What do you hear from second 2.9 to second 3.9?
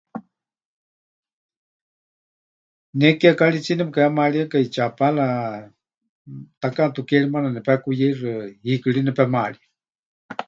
Ne kiekaritsíe